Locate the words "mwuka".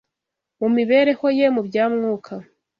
1.93-2.33